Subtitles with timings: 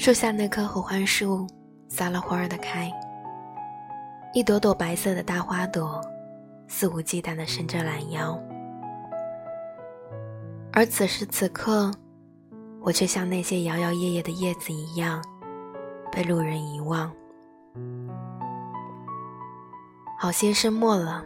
[0.00, 1.46] 树下那棵合欢树
[1.86, 2.90] 撒了欢儿的开，
[4.32, 6.00] 一朵朵白色的大花朵
[6.66, 8.42] 肆无忌惮地伸着懒腰。
[10.72, 11.92] 而此时此刻，
[12.80, 15.22] 我却像那些摇摇曳曳的叶子一样，
[16.10, 17.12] 被路人遗忘。
[20.18, 21.22] 好些生没了。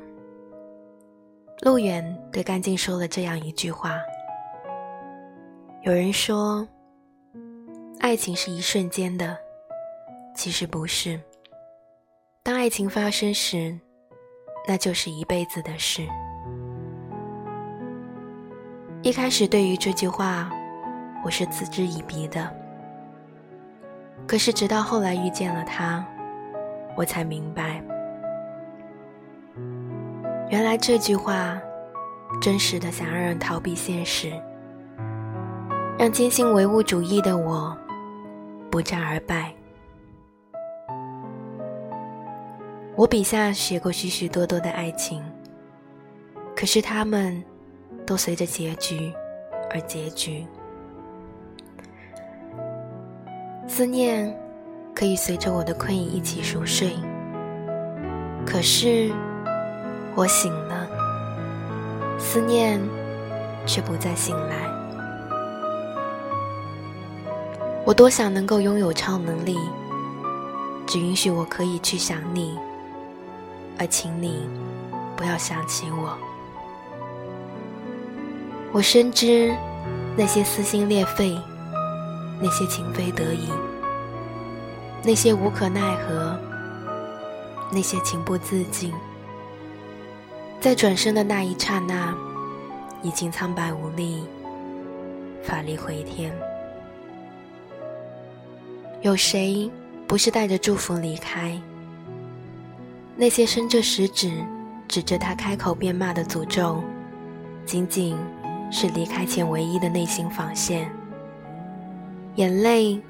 [1.63, 4.01] 路远对干净说了这样一句话
[5.87, 6.67] ：“有人说，
[8.01, 9.37] 爱情是一瞬间的，
[10.35, 11.19] 其实不是。
[12.43, 13.79] 当爱情发生时，
[14.69, 16.07] 那就是一辈子的事。”
[19.03, 20.51] 一开始对于这句话，
[21.25, 22.55] 我是嗤之以鼻的。
[24.27, 26.05] 可是直到后来遇见了他，
[26.97, 27.83] 我才明白，
[30.51, 31.61] 原来这句话
[32.41, 34.33] 真实的想让人逃避现实，
[35.99, 37.77] 让坚信唯物主义的我
[38.75, 39.55] 不战而败。
[42.97, 45.23] 我笔下写过许许多多的爱情，
[46.57, 47.41] 可是他们。
[48.07, 49.15] 都随着结局
[49.71, 50.47] 而结局。
[53.67, 54.31] 思念
[54.95, 56.93] 可以随着我的困意一起熟睡，
[58.45, 59.11] 可是
[60.15, 60.87] 我醒了，
[62.19, 62.79] 思念
[63.65, 64.74] 却不再醒来。
[67.87, 69.59] 我多想能够拥有超能力，
[70.87, 72.59] 只允许我可以去想你，
[73.79, 74.49] 而请你
[75.15, 76.17] 不要想起我。
[78.73, 79.55] 我深知，
[80.17, 81.39] 那些撕心裂肺，
[82.41, 83.51] 那些情非得已，
[85.05, 86.39] 那些无可奈何，
[87.71, 88.95] 那些情不自禁，
[90.59, 92.15] 在转身的那一刹那，
[93.03, 94.25] 已经苍白无力，
[95.43, 96.35] 法力回天。
[99.05, 99.71] 有谁
[100.07, 101.61] 不是带着祝福离开？
[103.17, 104.43] 那些伸着食指
[104.89, 106.83] 指着他开口便骂的诅咒，
[107.67, 108.17] 仅仅。
[108.71, 110.91] 是离开前唯一的内心防线，
[112.35, 113.01] 眼泪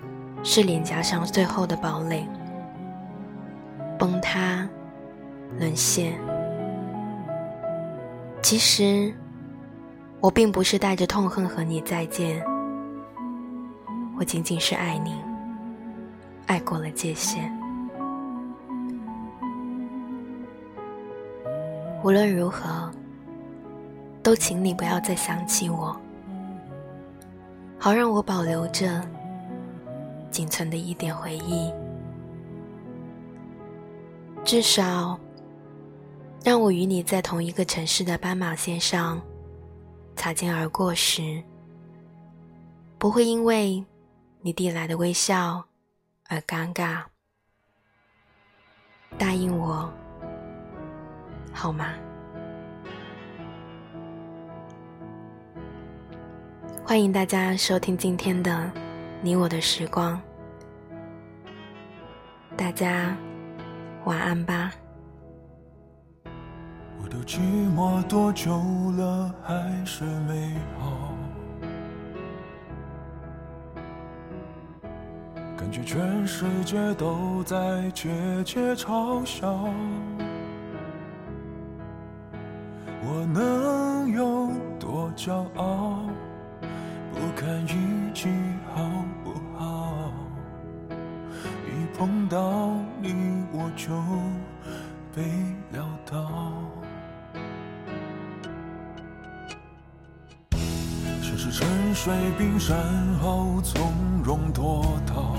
[0.42, 2.28] 是脸颊上最后的堡垒，
[3.98, 4.68] 崩塌，
[5.58, 6.12] 沦陷。
[8.42, 9.14] 其实，
[10.20, 12.44] 我并不是带着痛恨和你再见，
[14.18, 15.14] 我仅仅是爱你，
[16.46, 17.52] 爱过了界限。
[22.02, 22.90] 无论如何。
[24.22, 25.94] 都请你不要再想起我，
[27.78, 29.06] 好让我保留着
[30.30, 31.70] 仅存的一点回忆。
[34.42, 35.20] 至少，
[36.42, 39.20] 让我与你在同一个城市的斑马线上
[40.16, 41.42] 擦肩而过时，
[42.96, 43.84] 不会因为
[44.40, 45.62] 你递来的微笑
[46.28, 47.02] 而尴尬。
[49.16, 49.92] 答应我，
[51.52, 51.94] 好吗？
[56.84, 58.50] 欢迎大家收听今天的
[59.22, 60.20] 《你我的时光》，
[62.56, 63.16] 大家
[64.04, 64.70] 晚安吧。
[67.00, 67.38] 我的寂
[67.74, 68.50] 寞多久
[68.98, 71.13] 了还是没好？
[75.74, 78.08] 觉全世界都在窃
[78.44, 79.68] 窃嘲笑，
[83.02, 85.98] 我能有多骄傲？
[87.12, 88.28] 不看运气
[88.72, 88.88] 好
[89.24, 90.12] 不好，
[91.66, 92.70] 一碰到
[93.00, 93.92] 你我就
[95.12, 95.24] 被
[95.72, 96.30] 撂倒。
[101.20, 102.76] 像是沉水冰山
[103.20, 103.92] 后从
[104.24, 105.34] 容脱逃，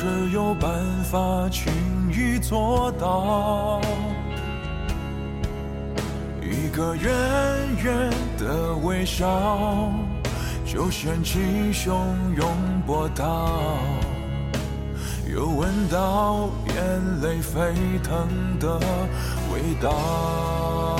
[0.00, 1.70] 是有办法轻
[2.10, 3.82] 易做到。
[6.40, 7.12] 一个远
[7.84, 9.92] 远的微笑，
[10.64, 11.38] 就掀起
[11.70, 11.92] 汹
[12.34, 12.48] 涌
[12.86, 13.76] 波涛，
[15.30, 18.26] 又闻到眼泪沸腾
[18.58, 18.80] 的
[19.52, 20.96] 味道。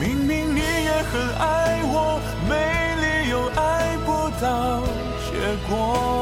[0.00, 2.18] 明明你也很爱我，
[2.48, 2.54] 没
[3.02, 4.80] 理由爱不到
[5.30, 6.19] 结果。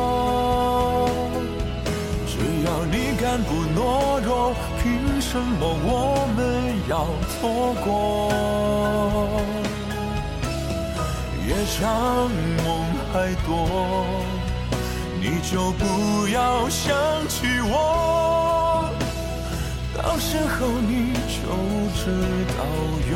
[5.31, 6.39] 什么我们？
[6.89, 7.93] 要错过，
[11.47, 12.31] 夜长
[12.65, 12.67] 梦
[13.13, 13.49] 还多，
[15.21, 16.97] 你就不要想
[17.29, 18.89] 起我，
[19.95, 21.45] 到时候你就
[21.95, 22.09] 知
[22.57, 22.65] 道
[23.13, 23.15] 有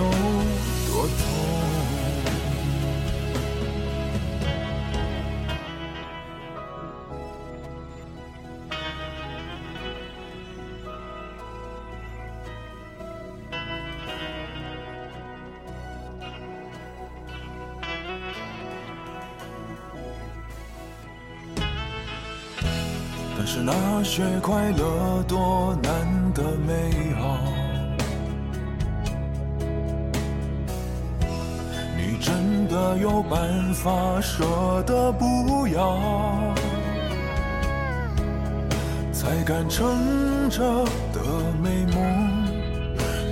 [23.42, 25.92] 可是那些快乐多难
[26.32, 27.38] 得美好，
[31.96, 33.90] 你真的有办法
[34.20, 34.44] 舍
[34.86, 35.98] 得不要，
[39.12, 40.62] 才敢撑着
[41.12, 41.20] 的
[41.60, 42.46] 美梦，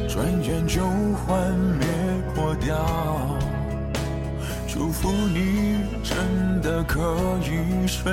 [0.08, 0.82] 转眼就
[1.24, 1.86] 幻灭
[2.34, 2.76] 破掉。
[4.66, 6.98] 祝福你真的可
[7.44, 8.12] 以睡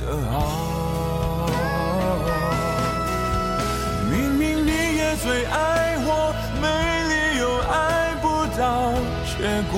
[0.00, 0.77] 得好。
[5.20, 6.32] 最爱我，
[6.62, 6.66] 没
[7.10, 8.24] 理由爱不
[8.56, 8.94] 到
[9.26, 9.36] 结
[9.72, 9.76] 果。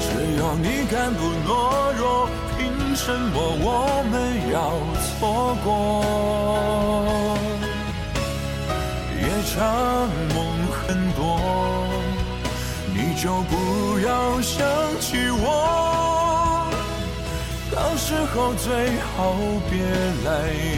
[0.00, 0.06] 只
[0.40, 1.48] 要你敢不懦
[1.96, 2.28] 弱，
[2.58, 2.58] 凭
[2.96, 4.12] 什么我们
[4.52, 4.56] 要
[5.06, 5.68] 错过？
[9.20, 9.22] 夜
[9.54, 9.56] 长
[10.34, 10.36] 梦
[10.72, 10.78] 很
[11.14, 11.18] 多，
[12.92, 13.52] 你就不
[14.00, 14.08] 要
[14.40, 14.56] 想
[15.00, 15.46] 起我。
[17.70, 18.66] 到时候最
[19.14, 19.16] 好
[19.70, 19.78] 别
[20.24, 20.28] 来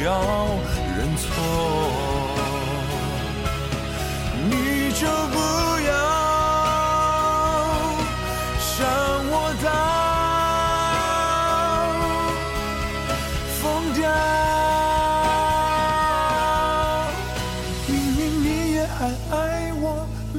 [0.04, 0.08] 要
[1.00, 1.24] 认错，
[4.50, 4.52] 你
[4.92, 5.36] 就不
[5.88, 5.90] 要
[8.60, 8.68] 想
[9.30, 9.66] 我到
[13.56, 13.60] 疯
[13.94, 13.98] 掉。
[17.88, 18.98] 明明你也还
[19.34, 19.34] 爱
[19.80, 19.82] 我，
[20.34, 20.38] 没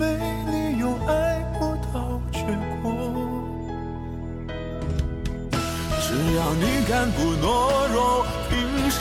[0.52, 1.10] 理由爱
[1.58, 1.60] 不
[1.92, 1.96] 到
[2.32, 2.38] 结
[2.84, 2.86] 果。
[6.04, 7.44] 只要你敢不懦
[7.92, 7.98] 弱，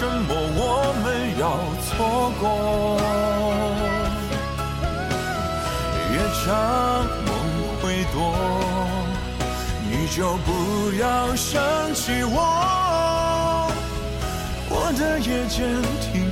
[0.00, 1.06] 什么我们
[1.38, 1.44] 要
[1.84, 1.92] 错
[2.40, 2.48] 过？
[6.10, 6.48] 夜长
[7.26, 7.28] 梦
[7.82, 8.16] 会多，
[9.90, 10.48] 你就不
[10.98, 11.04] 要
[11.36, 11.60] 想
[11.92, 12.34] 起我。
[14.70, 15.60] 我的夜间
[16.00, 16.29] 听